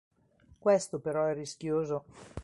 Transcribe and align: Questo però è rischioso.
Questo 0.57 0.97
però 0.97 1.27
è 1.27 1.35
rischioso. 1.35 2.05